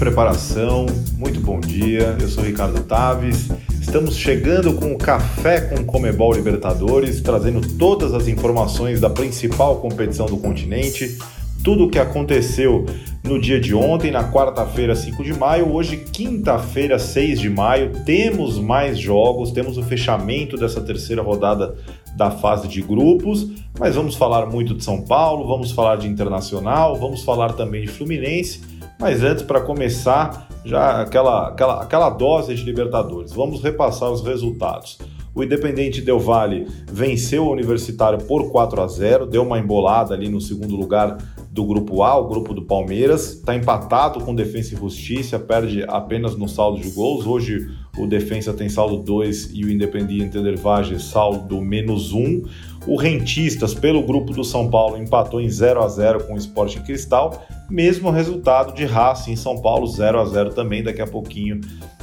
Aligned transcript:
preparação, 0.00 0.86
muito 1.18 1.40
bom 1.40 1.60
dia. 1.60 2.16
Eu 2.18 2.26
sou 2.26 2.42
Ricardo 2.42 2.82
Taves. 2.84 3.50
Estamos 3.78 4.16
chegando 4.16 4.72
com 4.72 4.94
o 4.94 4.98
Café 4.98 5.60
com 5.60 5.84
Comebol 5.84 6.32
Libertadores, 6.32 7.20
trazendo 7.20 7.60
todas 7.76 8.14
as 8.14 8.26
informações 8.26 8.98
da 8.98 9.10
principal 9.10 9.76
competição 9.76 10.24
do 10.24 10.38
continente, 10.38 11.18
tudo 11.62 11.84
o 11.84 11.90
que 11.90 11.98
aconteceu 11.98 12.86
no 13.22 13.38
dia 13.38 13.60
de 13.60 13.74
ontem, 13.74 14.10
na 14.10 14.32
quarta-feira, 14.32 14.96
5 14.96 15.22
de 15.22 15.34
maio. 15.34 15.70
Hoje, 15.70 15.98
quinta-feira, 15.98 16.98
6 16.98 17.38
de 17.38 17.50
maio, 17.50 17.90
temos 18.06 18.58
mais 18.58 18.98
jogos, 18.98 19.50
temos 19.50 19.76
o 19.76 19.82
fechamento 19.82 20.56
dessa 20.56 20.80
terceira 20.80 21.20
rodada 21.20 21.74
da 22.20 22.30
fase 22.30 22.68
de 22.68 22.82
grupos, 22.82 23.48
mas 23.78 23.94
vamos 23.94 24.14
falar 24.14 24.44
muito 24.44 24.74
de 24.74 24.84
São 24.84 25.00
Paulo, 25.00 25.48
vamos 25.48 25.72
falar 25.72 25.96
de 25.96 26.06
Internacional, 26.06 26.96
vamos 26.96 27.22
falar 27.22 27.54
também 27.54 27.80
de 27.80 27.88
Fluminense. 27.88 28.60
Mas 29.00 29.22
antes, 29.22 29.42
para 29.42 29.62
começar, 29.62 30.46
já 30.62 31.00
aquela, 31.00 31.48
aquela, 31.48 31.82
aquela 31.82 32.10
dose 32.10 32.54
de 32.54 32.62
Libertadores. 32.62 33.32
Vamos 33.32 33.62
repassar 33.62 34.10
os 34.10 34.20
resultados. 34.20 34.98
O 35.34 35.44
Independente 35.44 36.00
Del 36.00 36.18
Valle 36.18 36.66
venceu 36.90 37.46
o 37.46 37.52
Universitário 37.52 38.18
por 38.18 38.50
4 38.50 38.82
a 38.82 38.88
0, 38.88 39.26
deu 39.26 39.42
uma 39.42 39.58
embolada 39.58 40.12
ali 40.12 40.28
no 40.28 40.40
segundo 40.40 40.74
lugar 40.74 41.18
do 41.50 41.64
grupo 41.64 42.02
A, 42.02 42.16
o 42.16 42.28
grupo 42.28 42.52
do 42.52 42.62
Palmeiras. 42.62 43.34
Está 43.34 43.54
empatado 43.54 44.20
com 44.20 44.34
Defensa 44.34 44.74
e 44.74 44.78
Justiça, 44.78 45.38
perde 45.38 45.84
apenas 45.88 46.36
no 46.36 46.48
saldo 46.48 46.80
de 46.80 46.90
gols. 46.90 47.26
Hoje 47.26 47.68
o 47.96 48.06
Defensa 48.06 48.52
tem 48.52 48.68
saldo 48.68 48.98
2 48.98 49.50
e 49.52 49.64
o 49.64 49.70
Independiente 49.70 50.40
Del 50.40 50.56
Valle 50.56 50.98
saldo 50.98 51.60
menos 51.60 52.12
1. 52.12 52.42
O 52.86 52.96
Rentistas, 52.96 53.74
pelo 53.74 54.02
grupo 54.02 54.32
do 54.32 54.42
São 54.42 54.68
Paulo, 54.68 54.96
empatou 54.96 55.40
em 55.40 55.48
0 55.48 55.82
a 55.82 55.88
0 55.88 56.24
com 56.24 56.34
o 56.34 56.38
Sporting 56.38 56.80
Cristal. 56.80 57.46
Mesmo 57.68 58.10
resultado 58.10 58.74
de 58.74 58.84
Racing 58.84 59.32
em 59.32 59.36
São 59.36 59.60
Paulo, 59.60 59.86
0 59.86 60.20
a 60.20 60.24
0 60.24 60.50
também. 60.50 60.82
Daqui 60.82 61.02
a 61.02 61.06
pouquinho 61.06 61.60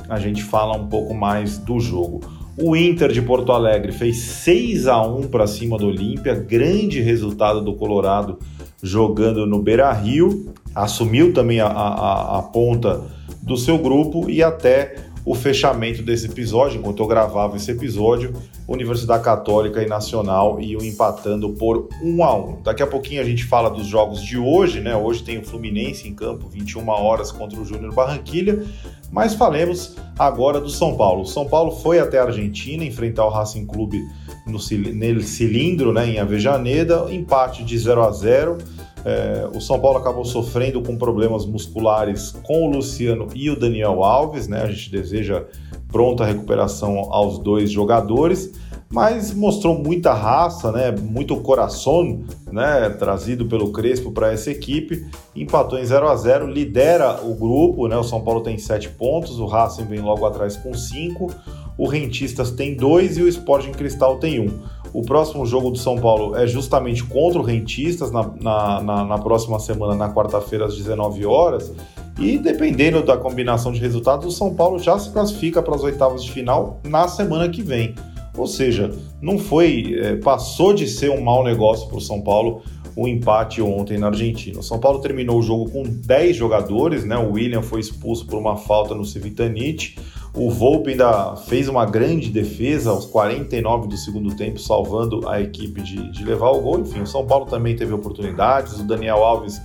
a 0.08 0.20
gente 0.20 0.44
fala 0.44 0.78
um 0.78 0.88
pouco 0.88 1.14
mais 1.14 1.58
do 1.58 1.80
jogo. 1.80 2.22
O 2.60 2.76
Inter 2.76 3.12
de 3.12 3.22
Porto 3.22 3.52
Alegre 3.52 3.92
fez 3.92 4.18
6 4.18 4.88
a 4.88 5.00
1 5.00 5.28
para 5.28 5.46
cima 5.46 5.78
do 5.78 5.88
Olímpia, 5.88 6.34
grande 6.34 7.00
resultado 7.02 7.62
do 7.62 7.76
Colorado 7.76 8.40
jogando 8.82 9.46
no 9.46 9.62
Beira 9.62 9.92
Rio, 9.94 10.54
assumiu 10.74 11.32
também 11.34 11.60
a, 11.60 11.68
a, 11.68 12.40
a 12.40 12.42
ponta 12.42 13.02
do 13.44 13.56
seu 13.56 13.78
grupo 13.78 14.28
e 14.28 14.42
até 14.42 14.96
o 15.28 15.36
fechamento 15.36 16.02
desse 16.02 16.26
episódio, 16.26 16.80
enquanto 16.80 17.04
eu 17.04 17.08
gravava 17.08 17.58
esse 17.58 17.70
episódio, 17.70 18.32
Universidade 18.66 19.22
Católica 19.22 19.84
e 19.84 19.86
Nacional 19.86 20.58
iam 20.62 20.82
empatando 20.82 21.50
por 21.50 21.90
1 22.02 22.24
a 22.24 22.34
1. 22.34 22.62
Daqui 22.62 22.82
a 22.82 22.88
pouquinho 22.88 23.20
a 23.20 23.26
gente 23.26 23.44
fala 23.44 23.70
dos 23.70 23.88
jogos 23.88 24.24
de 24.24 24.38
hoje, 24.38 24.80
né? 24.80 24.96
Hoje 24.96 25.24
tem 25.24 25.38
o 25.38 25.44
Fluminense 25.44 26.08
em 26.08 26.14
campo, 26.14 26.48
21 26.48 26.88
horas 26.88 27.30
contra 27.30 27.60
o 27.60 27.66
Júnior 27.66 27.94
Barranquilha, 27.94 28.64
mas 29.12 29.34
falemos 29.34 29.98
agora 30.18 30.62
do 30.62 30.70
São 30.70 30.96
Paulo. 30.96 31.24
O 31.24 31.28
São 31.28 31.46
Paulo 31.46 31.72
foi 31.72 32.00
até 32.00 32.20
a 32.20 32.24
Argentina 32.24 32.86
enfrentar 32.86 33.26
o 33.26 33.30
Racing 33.30 33.66
Clube 33.66 34.02
no 34.46 34.60
cilindro, 34.62 35.92
né, 35.92 36.08
em 36.08 36.20
Avejaneda, 36.20 37.06
empate 37.10 37.66
de 37.66 37.78
0 37.78 38.02
a 38.02 38.12
0. 38.12 38.60
É, 39.06 39.48
o 39.54 39.62
São 39.62 39.80
Paulo 39.80 39.98
acabou 39.98 40.26
sofrendo 40.26 40.82
com 40.82 40.98
problemas 40.98 41.46
musculares 41.46 42.32
com 42.44 42.68
o 42.68 42.72
Luciano 42.72 43.28
e 43.34 43.50
o 43.50 43.60
Daniel 43.60 44.04
Alves, 44.04 44.48
né? 44.48 44.64
A 44.64 44.68
gente 44.68 44.92
deseja 44.92 45.46
pronta 45.92 46.26
recuperação 46.26 46.98
aos 47.12 47.40
dois 47.40 47.72
jogadores, 47.72 48.52
mas 48.90 49.34
mostrou 49.34 49.78
muita 49.78 50.14
raça, 50.14 50.72
né? 50.72 50.92
Muito 50.92 51.36
coração, 51.38 52.24
né? 52.52 52.90
Trazido 52.90 53.46
pelo 53.46 53.72
Crespo 53.72 54.12
para 54.12 54.32
essa 54.32 54.52
equipe, 54.52 55.06
empatou 55.36 55.80
em 55.80 55.86
0 55.86 56.10
a 56.10 56.16
0, 56.16 56.48
lidera 56.48 57.22
o 57.24 57.34
grupo, 57.36 57.88
né? 57.88 57.96
O 57.98 58.04
São 58.04 58.22
Paulo 58.22 58.42
tem 58.42 58.58
7 58.58 58.90
pontos, 58.90 59.40
o 59.40 59.46
Racing 59.46 59.86
vem 59.86 60.00
logo 60.00 60.26
atrás 60.26 60.58
com 60.58 60.74
5 60.74 61.32
o 61.78 61.88
Rentistas 61.88 62.50
tem 62.50 62.76
dois 62.76 63.18
e 63.18 63.22
o 63.22 63.28
Sporting 63.28 63.72
Cristal 63.72 64.18
tem 64.18 64.40
um. 64.40 64.60
O 64.94 65.02
próximo 65.02 65.46
jogo 65.46 65.72
do 65.72 65.78
São 65.78 65.98
Paulo 65.98 66.36
é 66.36 66.48
justamente 66.48 67.04
contra 67.04 67.40
o 67.40 67.44
Rentistas 67.44 68.12
na, 68.12 68.24
na, 68.42 68.82
na, 68.82 69.06
na 69.06 69.18
próxima 69.18 69.60
semana, 69.60 69.96
na 69.96 70.14
quarta-feira, 70.14 70.66
às 70.66 70.76
19 70.76 71.26
horas. 71.26 71.72
E 72.20 72.38
dependendo 72.38 73.04
da 73.04 73.16
combinação 73.16 73.72
de 73.72 73.80
resultados, 73.80 74.26
o 74.26 74.32
São 74.32 74.54
Paulo 74.56 74.80
já 74.80 74.98
se 74.98 75.12
classifica 75.12 75.62
para 75.62 75.76
as 75.76 75.84
oitavas 75.84 76.24
de 76.24 76.32
final 76.32 76.80
na 76.84 77.08
semana 77.08 77.48
que 77.48 77.62
vem. 77.62 77.94
Ou 78.36 78.48
seja, 78.48 78.92
não 79.22 79.38
foi, 79.38 80.00
é, 80.00 80.16
passou 80.16 80.74
de 80.74 80.88
ser 80.88 81.10
um 81.10 81.22
mau 81.22 81.44
negócio 81.44 81.88
para 81.88 81.98
o 81.98 82.02
São 82.02 82.22
Paulo 82.22 82.62
o 82.98 83.08
empate 83.08 83.62
ontem 83.62 84.00
na 84.00 84.08
Argentina. 84.08 84.60
O 84.60 84.64
São 84.64 84.80
Paulo 84.80 85.00
terminou 85.00 85.38
o 85.38 85.44
jogo 85.44 85.70
com 85.70 85.84
10 85.84 86.36
jogadores, 86.36 87.06
né? 87.06 87.16
O 87.16 87.34
William 87.34 87.62
foi 87.62 87.80
expulso 87.80 88.26
por 88.26 88.40
uma 88.40 88.58
falta 88.58 88.96
no 88.96 89.06
Civitanite. 89.06 90.00
O 90.40 90.52
Volpe 90.52 90.92
ainda 90.92 91.36
fez 91.36 91.68
uma 91.68 91.84
grande 91.84 92.30
defesa 92.30 92.92
aos 92.92 93.06
49 93.06 93.88
do 93.88 93.98
segundo 93.98 94.36
tempo, 94.36 94.60
salvando 94.60 95.28
a 95.28 95.42
equipe 95.42 95.82
de, 95.82 96.12
de 96.12 96.24
levar 96.24 96.52
o 96.52 96.62
gol. 96.62 96.80
Enfim, 96.80 97.02
o 97.02 97.08
São 97.08 97.26
Paulo 97.26 97.48
também 97.48 97.76
teve 97.76 97.92
oportunidades. 97.92 98.80
O 98.80 98.84
Daniel 98.84 99.24
Alves 99.24 99.60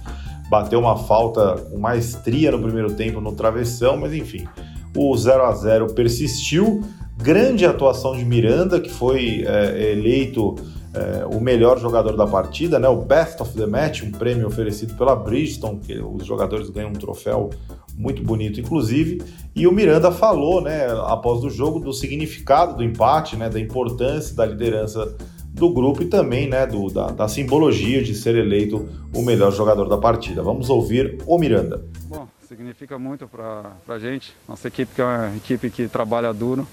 bateu 0.48 0.80
uma 0.80 0.96
falta 0.96 1.56
com 1.70 1.78
maestria 1.78 2.50
no 2.50 2.58
primeiro 2.58 2.94
tempo 2.94 3.20
no 3.20 3.32
travessão, 3.32 3.98
mas 3.98 4.14
enfim, 4.14 4.48
o 4.96 5.14
0 5.14 5.42
a 5.44 5.52
0 5.52 5.92
persistiu. 5.92 6.82
Grande 7.18 7.66
atuação 7.66 8.16
de 8.16 8.24
Miranda, 8.24 8.80
que 8.80 8.90
foi 8.90 9.44
é, 9.46 9.92
eleito 9.92 10.54
é, 10.94 11.26
o 11.26 11.38
melhor 11.38 11.78
jogador 11.78 12.16
da 12.16 12.26
partida, 12.26 12.78
né? 12.78 12.88
o 12.88 12.96
Best 12.96 13.42
of 13.42 13.52
the 13.52 13.66
Match, 13.66 14.02
um 14.02 14.10
prêmio 14.10 14.46
oferecido 14.46 14.94
pela 14.94 15.14
Bridgestone, 15.14 15.80
que 15.80 15.98
os 15.98 16.24
jogadores 16.24 16.70
ganham 16.70 16.90
um 16.90 16.94
troféu 16.94 17.50
muito 17.96 18.22
bonito, 18.22 18.60
inclusive. 18.60 19.22
E 19.54 19.66
o 19.66 19.72
Miranda 19.72 20.10
falou, 20.10 20.60
né, 20.60 20.86
após 21.06 21.44
o 21.44 21.50
jogo, 21.50 21.78
do 21.78 21.92
significado 21.92 22.76
do 22.76 22.82
empate, 22.82 23.36
né, 23.36 23.48
da 23.48 23.60
importância 23.60 24.34
da 24.34 24.46
liderança 24.46 25.14
do 25.52 25.70
grupo 25.70 26.02
e 26.02 26.06
também 26.06 26.48
né, 26.48 26.66
do, 26.66 26.88
da, 26.88 27.08
da 27.08 27.28
simbologia 27.28 28.02
de 28.02 28.14
ser 28.14 28.34
eleito 28.34 28.88
o 29.14 29.22
melhor 29.22 29.52
jogador 29.52 29.86
da 29.86 29.98
partida. 29.98 30.42
Vamos 30.42 30.70
ouvir 30.70 31.18
o 31.26 31.38
Miranda. 31.38 31.84
Bom, 32.06 32.26
significa 32.48 32.98
muito 32.98 33.28
para 33.28 33.72
a 33.86 33.98
gente, 33.98 34.34
nossa 34.48 34.68
equipe 34.68 34.94
que 34.94 35.02
é 35.02 35.04
uma 35.04 35.36
equipe 35.36 35.70
que 35.70 35.88
trabalha 35.88 36.32
duro. 36.32 36.66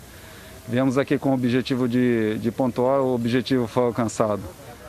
Viemos 0.68 0.98
aqui 0.98 1.18
com 1.18 1.32
o 1.32 1.34
objetivo 1.34 1.88
de, 1.88 2.38
de 2.38 2.52
pontuar, 2.52 3.02
o 3.02 3.14
objetivo 3.14 3.68
foi 3.68 3.84
alcançado. 3.84 4.42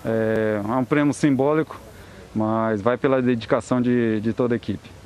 É, 0.05 0.61
é 0.63 0.73
um 0.73 0.85
prêmio 0.85 1.13
simbólico, 1.13 1.81
mas 2.35 2.81
vai 2.81 2.97
pela 2.97 3.21
dedicação 3.21 3.81
de, 3.81 4.21
de 4.21 4.33
toda 4.33 4.55
a 4.55 4.57
equipe. 4.57 5.00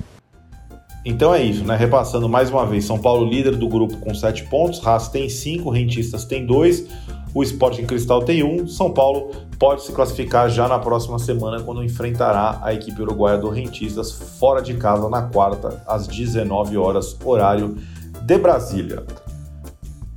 Então 1.05 1.35
é 1.35 1.43
isso, 1.43 1.63
né? 1.63 1.75
Repassando 1.75 2.27
mais 2.27 2.49
uma 2.49 2.65
vez, 2.65 2.83
São 2.83 2.97
Paulo 2.97 3.29
líder 3.29 3.55
do 3.55 3.69
grupo 3.69 3.95
com 3.97 4.11
7 4.11 4.45
pontos, 4.45 4.85
Haas 4.85 5.07
tem 5.07 5.29
5, 5.29 5.69
Rentistas 5.69 6.25
tem 6.25 6.43
2, 6.43 6.87
o 7.31 7.43
Sporting 7.43 7.85
Cristal 7.85 8.23
tem 8.23 8.41
1. 8.43 8.63
Um, 8.63 8.67
São 8.67 8.91
Paulo 8.91 9.29
pode 9.59 9.83
se 9.83 9.91
classificar 9.91 10.49
já 10.49 10.67
na 10.67 10.79
próxima 10.79 11.19
semana 11.19 11.61
quando 11.61 11.83
enfrentará 11.83 12.59
a 12.63 12.73
equipe 12.73 12.99
uruguaia 12.99 13.37
do 13.37 13.49
Rentistas 13.49 14.11
fora 14.39 14.61
de 14.61 14.73
casa 14.73 15.07
na 15.07 15.21
quarta 15.21 15.83
às 15.85 16.07
19 16.07 16.75
horas 16.75 17.15
horário 17.23 17.77
de 18.23 18.37
Brasília. 18.39 19.03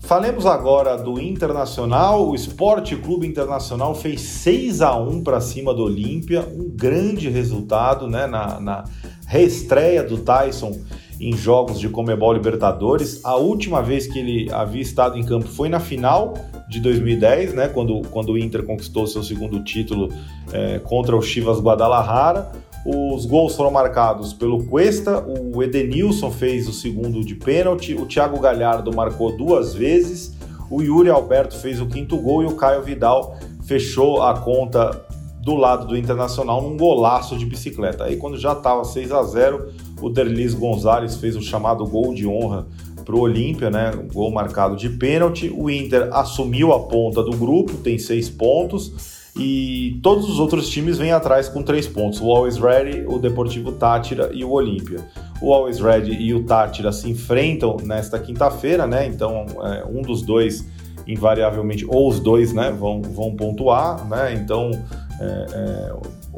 Falemos 0.08 0.46
agora 0.46 0.96
do 0.96 1.20
Internacional. 1.20 2.30
O 2.30 2.34
Esporte 2.34 2.96
Clube 2.96 3.26
Internacional 3.26 3.94
fez 3.94 4.22
6 4.22 4.80
a 4.80 4.96
1 4.96 5.22
para 5.22 5.38
cima 5.38 5.74
do 5.74 5.82
Olímpia, 5.82 6.48
um 6.50 6.70
grande 6.70 7.28
resultado 7.28 8.08
né, 8.08 8.26
na, 8.26 8.58
na 8.58 8.84
reestreia 9.28 10.02
do 10.02 10.18
Tyson 10.18 10.72
em 11.20 11.36
jogos 11.36 11.78
de 11.78 11.88
Comebol 11.88 12.32
Libertadores. 12.32 13.24
A 13.24 13.36
última 13.36 13.82
vez 13.82 14.06
que 14.06 14.18
ele 14.18 14.50
havia 14.50 14.80
estado 14.80 15.18
em 15.18 15.22
campo 15.22 15.46
foi 15.46 15.68
na 15.68 15.78
final 15.78 16.34
de 16.68 16.80
2010, 16.80 17.54
né, 17.54 17.68
quando, 17.68 18.02
quando 18.10 18.32
o 18.32 18.38
Inter 18.38 18.64
conquistou 18.64 19.06
seu 19.06 19.22
segundo 19.22 19.62
título 19.62 20.08
é, 20.52 20.78
contra 20.78 21.16
o 21.16 21.22
Chivas 21.22 21.60
Guadalajara. 21.60 22.50
Os 22.86 23.26
gols 23.26 23.54
foram 23.54 23.70
marcados 23.70 24.32
pelo 24.32 24.64
Cuesta, 24.64 25.22
o 25.26 25.62
Edenilson 25.62 26.30
fez 26.30 26.66
o 26.68 26.72
segundo 26.72 27.22
de 27.22 27.34
pênalti, 27.34 27.94
o 27.94 28.06
Thiago 28.06 28.38
Galhardo 28.40 28.94
marcou 28.94 29.36
duas 29.36 29.74
vezes, 29.74 30.34
o 30.70 30.80
Yuri 30.80 31.10
Alberto 31.10 31.56
fez 31.56 31.80
o 31.80 31.86
quinto 31.86 32.16
gol 32.16 32.44
e 32.44 32.46
o 32.46 32.54
Caio 32.54 32.82
Vidal 32.82 33.36
fechou 33.66 34.22
a 34.22 34.38
conta 34.38 35.07
do 35.48 35.56
lado 35.56 35.86
do 35.86 35.96
Internacional 35.96 36.60
num 36.60 36.76
golaço 36.76 37.34
de 37.34 37.46
bicicleta. 37.46 38.04
Aí 38.04 38.18
quando 38.18 38.36
já 38.36 38.52
estava 38.52 38.84
6 38.84 39.10
a 39.12 39.22
0, 39.22 39.72
o 39.98 40.10
Derlis 40.10 40.52
Gonzalez 40.52 41.16
fez 41.16 41.36
o 41.36 41.40
chamado 41.40 41.86
gol 41.86 42.12
de 42.12 42.26
honra 42.26 42.66
para 43.02 43.16
o 43.16 43.20
Olímpia, 43.20 43.70
né? 43.70 43.92
Um 43.94 44.12
gol 44.12 44.30
marcado 44.30 44.76
de 44.76 44.90
pênalti. 44.90 45.50
O 45.56 45.70
Inter 45.70 46.10
assumiu 46.12 46.74
a 46.74 46.80
ponta 46.80 47.22
do 47.22 47.34
grupo, 47.34 47.78
tem 47.78 47.98
seis 47.98 48.28
pontos. 48.28 49.16
E 49.34 49.98
todos 50.02 50.28
os 50.28 50.38
outros 50.38 50.68
times 50.68 50.98
vêm 50.98 51.12
atrás 51.12 51.48
com 51.48 51.62
três 51.62 51.86
pontos: 51.86 52.20
o 52.20 52.30
Always 52.30 52.58
Ready, 52.58 53.06
o 53.06 53.18
Deportivo 53.18 53.72
Tátira 53.72 54.28
e 54.34 54.44
o 54.44 54.50
Olímpia. 54.50 54.98
O 55.40 55.54
Always 55.54 55.80
Ready 55.80 56.12
e 56.12 56.34
o 56.34 56.44
Tátira 56.44 56.92
se 56.92 57.08
enfrentam 57.08 57.78
nesta 57.82 58.18
quinta-feira, 58.18 58.86
né? 58.86 59.06
Então, 59.06 59.46
é, 59.62 59.86
um 59.86 60.02
dos 60.02 60.20
dois, 60.20 60.66
invariavelmente, 61.06 61.86
ou 61.88 62.06
os 62.06 62.20
dois, 62.20 62.52
né, 62.52 62.70
vão, 62.70 63.00
vão 63.00 63.34
pontuar, 63.34 64.06
né? 64.06 64.34
Então, 64.34 64.72
é, 65.20 65.46
é, 65.52 65.92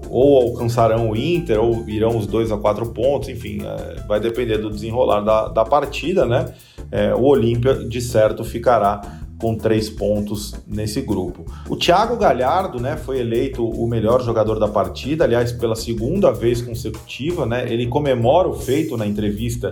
ou 0.08 0.50
alcançarão 0.50 1.10
o 1.10 1.16
Inter, 1.16 1.62
ou 1.62 1.88
irão 1.88 2.16
os 2.16 2.26
dois 2.26 2.50
a 2.50 2.56
quatro 2.56 2.86
pontos, 2.86 3.28
enfim, 3.28 3.60
é, 3.62 4.00
vai 4.06 4.20
depender 4.20 4.58
do 4.58 4.70
desenrolar 4.70 5.20
da, 5.20 5.48
da 5.48 5.64
partida, 5.64 6.24
né? 6.24 6.54
É, 6.90 7.14
o 7.14 7.22
Olímpia, 7.22 7.74
de 7.74 8.00
certo, 8.00 8.42
ficará 8.42 9.00
com 9.40 9.56
três 9.56 9.88
pontos 9.88 10.54
nesse 10.66 11.00
grupo. 11.00 11.46
O 11.68 11.74
Thiago 11.74 12.16
Galhardo, 12.16 12.78
né, 12.78 12.96
foi 12.96 13.20
eleito 13.20 13.66
o 13.66 13.86
melhor 13.86 14.22
jogador 14.22 14.58
da 14.58 14.68
partida, 14.68 15.24
aliás, 15.24 15.50
pela 15.50 15.74
segunda 15.74 16.30
vez 16.30 16.60
consecutiva, 16.60 17.46
né? 17.46 17.64
Ele 17.72 17.86
comemora 17.86 18.48
o 18.48 18.54
feito 18.54 18.96
na 18.98 19.06
entrevista 19.06 19.70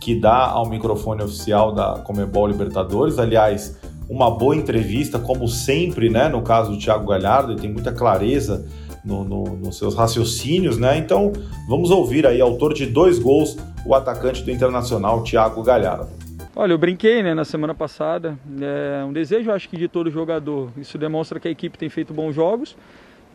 que 0.00 0.14
dá 0.14 0.48
ao 0.48 0.66
microfone 0.68 1.22
oficial 1.22 1.72
da 1.72 1.98
Comebol 1.98 2.46
Libertadores. 2.46 3.18
Aliás, 3.18 3.76
uma 4.10 4.28
boa 4.28 4.56
entrevista, 4.56 5.20
como 5.20 5.46
sempre, 5.46 6.10
né? 6.10 6.28
No 6.28 6.42
caso 6.42 6.72
do 6.72 6.78
Thiago 6.78 7.06
Galhardo, 7.06 7.52
ele 7.52 7.60
tem 7.60 7.72
muita 7.72 7.92
clareza 7.92 8.66
no, 9.04 9.22
no, 9.22 9.44
nos 9.56 9.78
seus 9.78 9.94
raciocínios, 9.94 10.76
né? 10.76 10.98
Então, 10.98 11.32
vamos 11.68 11.92
ouvir 11.92 12.26
aí, 12.26 12.40
autor 12.40 12.74
de 12.74 12.86
dois 12.86 13.20
gols, 13.20 13.56
o 13.86 13.94
atacante 13.94 14.42
do 14.42 14.50
Internacional, 14.50 15.22
Thiago 15.22 15.62
Galhardo. 15.62 16.08
Olha, 16.56 16.72
eu 16.72 16.78
brinquei 16.78 17.22
né, 17.22 17.32
na 17.34 17.44
semana 17.44 17.72
passada. 17.72 18.36
É 18.60 19.04
um 19.04 19.12
desejo, 19.12 19.52
acho 19.52 19.68
que, 19.68 19.76
de 19.76 19.86
todo 19.86 20.10
jogador. 20.10 20.70
Isso 20.76 20.98
demonstra 20.98 21.38
que 21.38 21.46
a 21.46 21.50
equipe 21.50 21.78
tem 21.78 21.88
feito 21.88 22.12
bons 22.12 22.34
jogos 22.34 22.76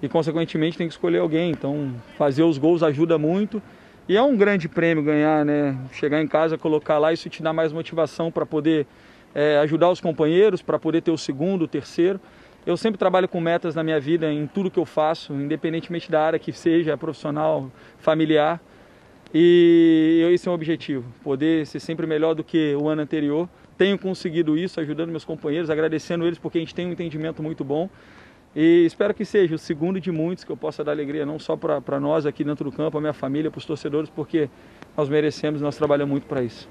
e, 0.02 0.10
consequentemente, 0.10 0.78
tem 0.78 0.88
que 0.88 0.94
escolher 0.94 1.20
alguém. 1.20 1.52
Então, 1.52 1.94
fazer 2.18 2.44
os 2.44 2.58
gols 2.58 2.84
ajuda 2.84 3.18
muito. 3.18 3.62
E 4.10 4.18
é 4.18 4.22
um 4.22 4.36
grande 4.36 4.68
prêmio 4.68 5.02
ganhar, 5.02 5.46
né? 5.46 5.78
Chegar 5.94 6.22
em 6.22 6.28
casa, 6.28 6.58
colocar 6.58 7.00
lá, 7.00 7.14
isso 7.14 7.30
te 7.30 7.42
dá 7.42 7.54
mais 7.54 7.72
motivação 7.72 8.30
para 8.30 8.46
poder 8.46 8.86
é, 9.36 9.58
ajudar 9.60 9.92
os 9.92 10.00
companheiros, 10.00 10.62
para 10.62 10.80
poder 10.80 11.02
ter 11.02 11.12
o 11.12 11.18
segundo, 11.18 11.64
o 11.64 11.68
terceiro. 11.68 12.20
Eu 12.66 12.78
sempre 12.78 12.98
trabalho 12.98 13.28
com 13.28 13.40
metas 13.40 13.76
na 13.76 13.84
minha 13.84 14.00
vida, 14.00 14.32
em 14.32 14.48
tudo 14.48 14.72
que 14.72 14.80
eu 14.80 14.86
faço, 14.86 15.34
independentemente 15.34 16.10
da 16.10 16.22
área 16.22 16.40
que 16.40 16.52
seja, 16.52 16.98
profissional, 16.98 17.70
familiar. 18.00 18.60
E 19.34 20.28
esse 20.34 20.48
é 20.48 20.52
o 20.52 20.54
objetivo, 20.54 21.06
poder 21.24 21.68
ser 21.68 21.80
sempre 21.80 22.08
melhor 22.08 22.34
do 22.34 22.44
que 22.44 22.74
o 22.76 22.88
ano 22.88 23.02
anterior. 23.02 23.50
Tenho 23.78 24.00
conseguido 24.00 24.58
isso, 24.58 24.80
ajudando 24.80 25.10
meus 25.10 25.26
companheiros, 25.26 25.70
agradecendo 25.70 26.26
eles 26.26 26.40
porque 26.40 26.58
a 26.58 26.62
gente 26.62 26.74
tem 26.74 26.88
um 26.88 26.92
entendimento 26.94 27.44
muito 27.44 27.64
bom. 27.64 27.90
E 28.56 28.86
espero 28.86 29.14
que 29.14 29.26
seja 29.26 29.54
o 29.54 29.58
segundo 29.58 30.00
de 30.00 30.10
muitos 30.12 30.46
que 30.46 30.52
eu 30.52 30.56
possa 30.56 30.82
dar 30.82 30.94
alegria, 30.94 31.26
não 31.26 31.38
só 31.38 31.58
para 31.58 32.00
nós 32.00 32.26
aqui 32.26 32.42
dentro 32.42 32.64
do 32.64 32.76
campo, 32.76 32.98
a 32.98 33.02
minha 33.02 33.12
família, 33.12 33.52
para 33.52 33.58
os 33.58 33.66
torcedores, 33.66 34.10
porque 34.10 34.50
nós 34.96 35.10
merecemos, 35.10 35.62
nós 35.62 35.76
trabalhamos 35.76 36.12
muito 36.12 36.26
para 36.26 36.42
isso. 36.42 36.70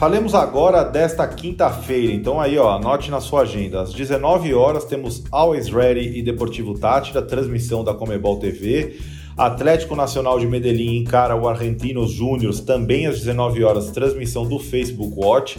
Falemos 0.00 0.34
agora 0.34 0.82
desta 0.82 1.28
quinta-feira, 1.28 2.10
então 2.10 2.40
aí 2.40 2.56
ó, 2.56 2.70
anote 2.70 3.10
na 3.10 3.20
sua 3.20 3.42
agenda. 3.42 3.82
Às 3.82 3.92
19 3.92 4.54
horas 4.54 4.86
temos 4.86 5.22
Always 5.30 5.68
Ready 5.68 6.18
e 6.18 6.22
Deportivo 6.22 6.72
Tátira, 6.72 7.20
transmissão 7.20 7.84
da 7.84 7.92
Comebol 7.92 8.38
TV. 8.38 8.96
Atlético 9.36 9.94
Nacional 9.94 10.40
de 10.40 10.46
Medellín 10.46 10.96
encara 10.96 11.36
o 11.36 11.46
Argentinos 11.46 12.12
Júniors, 12.12 12.60
também 12.60 13.06
às 13.06 13.18
19 13.18 13.62
horas, 13.62 13.90
transmissão 13.90 14.48
do 14.48 14.58
Facebook 14.58 15.12
Watch. 15.14 15.58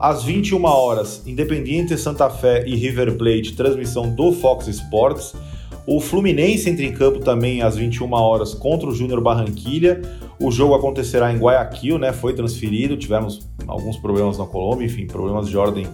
Às 0.00 0.24
21 0.24 0.64
horas, 0.64 1.22
Independiente 1.24 1.96
Santa 1.96 2.28
Fé 2.28 2.64
e 2.66 2.74
River 2.74 3.16
Plate, 3.16 3.54
transmissão 3.54 4.12
do 4.12 4.32
Fox 4.32 4.66
Sports. 4.66 5.36
O 5.86 6.00
Fluminense 6.00 6.68
entra 6.68 6.84
em 6.84 6.92
campo 6.92 7.20
também 7.20 7.62
às 7.62 7.76
21 7.76 8.12
horas 8.12 8.52
contra 8.52 8.88
o 8.88 8.94
Júnior 8.94 9.22
Barranquilha. 9.22 10.02
O 10.38 10.50
jogo 10.50 10.74
acontecerá 10.74 11.32
em 11.32 11.38
Guayaquil, 11.38 11.96
né? 11.96 12.12
Foi 12.12 12.34
transferido, 12.34 12.96
tivemos 12.96 13.48
alguns 13.68 13.96
problemas 13.96 14.38
na 14.38 14.46
Colômbia, 14.46 14.86
enfim, 14.86 15.06
problemas 15.06 15.48
de 15.48 15.56
ordem 15.56 15.86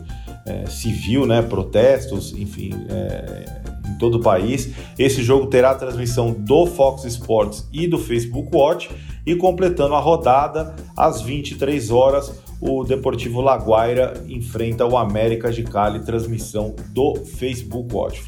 é, 0.46 0.66
civil, 0.66 1.26
né? 1.26 1.42
Protestos, 1.42 2.32
enfim, 2.32 2.70
é, 2.88 3.44
em 3.88 3.98
todo 3.98 4.16
o 4.18 4.20
país. 4.20 4.70
Esse 4.98 5.22
jogo 5.22 5.46
terá 5.46 5.74
transmissão 5.74 6.32
do 6.32 6.66
Fox 6.66 7.04
Sports 7.04 7.68
e 7.72 7.86
do 7.86 7.98
Facebook 7.98 8.48
Watch. 8.54 8.90
E 9.26 9.34
completando 9.34 9.94
a 9.94 10.00
rodada, 10.00 10.76
às 10.94 11.22
23 11.22 11.90
horas, 11.90 12.42
o 12.60 12.84
Deportivo 12.84 13.40
Laguaira 13.40 14.22
enfrenta 14.28 14.84
o 14.86 14.96
América 14.96 15.50
de 15.50 15.62
Cali, 15.62 16.00
transmissão 16.00 16.74
do 16.90 17.14
Facebook 17.16 17.94
Watch. 17.94 18.22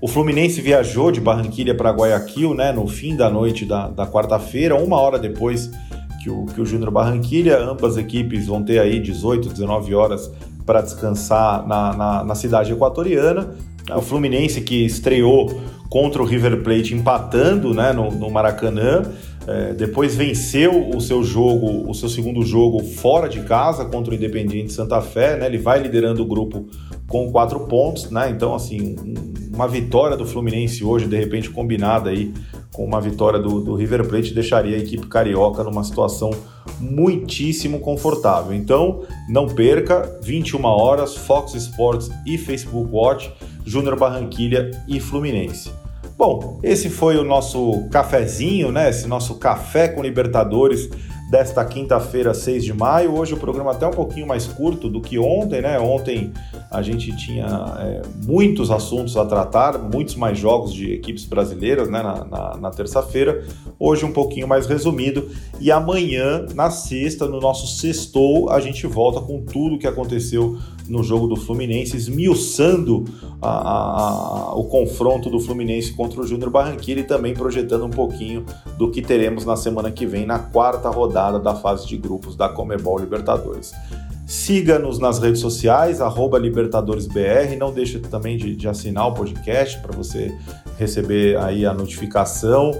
O 0.00 0.08
Fluminense 0.08 0.60
viajou 0.60 1.12
de 1.12 1.20
Barranquilha 1.20 1.76
para 1.76 1.90
Guayaquil, 1.90 2.54
né, 2.54 2.72
no 2.72 2.86
fim 2.88 3.14
da 3.14 3.30
noite 3.30 3.64
da, 3.64 3.88
da 3.88 4.06
quarta-feira, 4.06 4.74
uma 4.74 5.00
hora 5.00 5.18
depois 5.18 5.70
que 6.20 6.30
o, 6.30 6.44
que 6.46 6.60
o 6.60 6.66
Júnior 6.66 6.90
Barranquilha. 6.90 7.58
Ambas 7.58 7.96
equipes 7.96 8.46
vão 8.46 8.62
ter 8.62 8.78
aí 8.78 9.00
18, 9.00 9.48
19 9.48 9.94
horas 9.94 10.30
para 10.64 10.82
descansar 10.82 11.66
na, 11.66 11.96
na, 11.96 12.24
na 12.24 12.34
cidade 12.34 12.72
equatoriana. 12.72 13.56
O 13.96 14.02
Fluminense 14.02 14.60
que 14.60 14.84
estreou 14.84 15.60
contra 15.88 16.22
o 16.22 16.24
River 16.24 16.62
Plate 16.62 16.94
empatando 16.94 17.74
né, 17.74 17.92
no, 17.92 18.10
no 18.10 18.30
Maracanã. 18.30 19.02
É, 19.46 19.72
depois 19.72 20.14
venceu 20.14 20.90
o 20.90 21.00
seu 21.00 21.24
jogo, 21.24 21.90
o 21.90 21.94
seu 21.94 22.08
segundo 22.08 22.42
jogo 22.42 22.84
fora 22.84 23.28
de 23.28 23.40
casa 23.40 23.86
contra 23.86 24.12
o 24.12 24.14
Independiente 24.14 24.72
Santa 24.72 25.00
Fé, 25.00 25.36
né? 25.36 25.46
Ele 25.46 25.56
vai 25.56 25.80
liderando 25.80 26.22
o 26.22 26.26
grupo 26.26 26.68
com 27.08 27.32
quatro 27.32 27.60
pontos, 27.60 28.10
né? 28.10 28.30
Então, 28.30 28.54
assim, 28.54 28.94
uma 29.52 29.66
vitória 29.66 30.16
do 30.16 30.26
Fluminense 30.26 30.84
hoje, 30.84 31.06
de 31.06 31.16
repente 31.16 31.50
combinada 31.50 32.10
aí 32.10 32.32
com 32.72 32.84
uma 32.84 33.00
vitória 33.00 33.38
do, 33.38 33.60
do 33.60 33.74
River 33.74 34.06
Plate, 34.06 34.32
deixaria 34.32 34.76
a 34.76 34.80
equipe 34.80 35.06
carioca 35.06 35.64
numa 35.64 35.82
situação 35.82 36.30
muitíssimo 36.78 37.80
confortável. 37.80 38.54
Então, 38.54 39.02
não 39.28 39.48
perca, 39.48 40.18
21 40.22 40.64
horas, 40.64 41.16
Fox 41.16 41.54
Sports 41.54 42.10
e 42.24 42.38
Facebook 42.38 42.88
Watch, 42.92 43.32
Júnior 43.64 43.98
Barranquilha 43.98 44.70
e 44.86 45.00
Fluminense. 45.00 45.70
Bom, 46.16 46.60
esse 46.62 46.90
foi 46.90 47.16
o 47.16 47.24
nosso 47.24 47.88
cafezinho, 47.90 48.70
né? 48.70 48.90
Esse 48.90 49.08
nosso 49.08 49.36
café 49.36 49.88
com 49.88 50.02
Libertadores 50.02 50.90
desta 51.30 51.64
quinta-feira, 51.64 52.34
6 52.34 52.64
de 52.64 52.74
maio. 52.74 53.14
Hoje 53.16 53.34
o 53.34 53.36
programa 53.36 53.70
até 53.70 53.86
um 53.86 53.92
pouquinho 53.92 54.26
mais 54.26 54.48
curto 54.48 54.88
do 54.88 55.00
que 55.00 55.16
ontem, 55.16 55.62
né? 55.62 55.78
Ontem 55.78 56.32
a 56.68 56.82
gente 56.82 57.16
tinha 57.16 57.46
é, 57.78 58.02
muitos 58.26 58.68
assuntos 58.68 59.16
a 59.16 59.24
tratar, 59.24 59.78
muitos 59.78 60.16
mais 60.16 60.36
jogos 60.36 60.74
de 60.74 60.92
equipes 60.92 61.24
brasileiras, 61.24 61.88
né? 61.88 62.02
Na, 62.02 62.24
na, 62.24 62.56
na 62.56 62.70
terça-feira. 62.70 63.44
Hoje 63.78 64.04
um 64.04 64.12
pouquinho 64.12 64.48
mais 64.48 64.66
resumido. 64.66 65.30
E 65.60 65.70
amanhã, 65.70 66.46
na 66.52 66.68
sexta, 66.68 67.28
no 67.28 67.38
nosso 67.38 67.68
sextou, 67.78 68.50
a 68.50 68.58
gente 68.58 68.84
volta 68.88 69.20
com 69.20 69.40
tudo 69.40 69.76
o 69.76 69.78
que 69.78 69.86
aconteceu 69.86 70.58
no 70.90 71.02
jogo 71.02 71.26
do 71.26 71.36
Fluminense, 71.36 71.96
esmiuçando 71.96 73.04
a, 73.40 73.48
a, 73.48 74.54
o 74.54 74.64
confronto 74.64 75.30
do 75.30 75.40
Fluminense 75.40 75.92
contra 75.92 76.20
o 76.20 76.26
Júnior 76.26 76.50
Barranquilla 76.50 77.00
e 77.00 77.04
também 77.04 77.32
projetando 77.32 77.86
um 77.86 77.90
pouquinho 77.90 78.44
do 78.76 78.90
que 78.90 79.00
teremos 79.00 79.44
na 79.44 79.56
semana 79.56 79.90
que 79.90 80.04
vem, 80.04 80.26
na 80.26 80.38
quarta 80.38 80.90
rodada 80.90 81.38
da 81.38 81.54
fase 81.54 81.86
de 81.86 81.96
grupos 81.96 82.36
da 82.36 82.48
Comebol 82.48 82.98
Libertadores. 82.98 83.72
Siga-nos 84.26 85.00
nas 85.00 85.18
redes 85.18 85.40
sociais, 85.40 86.00
arroba 86.00 86.38
LibertadoresBR. 86.38 87.56
Não 87.58 87.72
deixe 87.72 87.98
também 87.98 88.36
de, 88.36 88.54
de 88.54 88.68
assinar 88.68 89.08
o 89.08 89.12
podcast 89.12 89.76
para 89.80 89.90
você 89.96 90.32
receber 90.78 91.36
aí 91.38 91.66
a 91.66 91.74
notificação. 91.74 92.70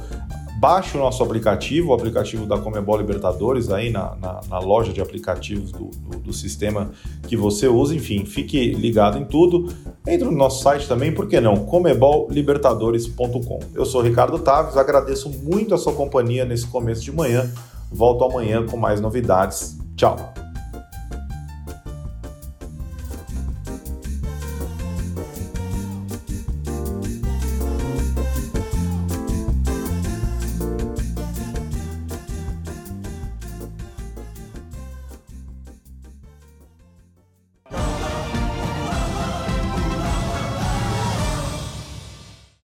Baixe 0.60 0.94
o 0.94 1.00
nosso 1.00 1.22
aplicativo, 1.22 1.88
o 1.88 1.94
aplicativo 1.94 2.44
da 2.44 2.58
Comebol 2.58 2.98
Libertadores, 2.98 3.70
aí 3.70 3.88
na, 3.88 4.14
na, 4.16 4.42
na 4.46 4.58
loja 4.58 4.92
de 4.92 5.00
aplicativos 5.00 5.72
do, 5.72 5.86
do, 5.86 6.18
do, 6.18 6.32
sistema 6.34 6.90
que 7.26 7.34
você 7.34 7.66
usa. 7.66 7.94
Enfim, 7.94 8.26
fique 8.26 8.74
ligado 8.74 9.16
em 9.16 9.24
tudo. 9.24 9.74
Entre 10.06 10.26
no 10.28 10.36
nosso 10.36 10.62
site 10.62 10.86
também, 10.86 11.14
por 11.14 11.26
que 11.26 11.40
não? 11.40 11.64
comebollibertadores.com. 11.64 13.60
Eu 13.74 13.86
sou 13.86 14.02
Ricardo 14.02 14.38
Taves, 14.38 14.76
agradeço 14.76 15.30
muito 15.30 15.74
a 15.74 15.78
sua 15.78 15.94
companhia 15.94 16.44
nesse 16.44 16.66
começo 16.66 17.02
de 17.02 17.10
manhã. 17.10 17.50
Volto 17.90 18.22
amanhã 18.22 18.66
com 18.66 18.76
mais 18.76 19.00
novidades. 19.00 19.78
Tchau! 19.96 20.49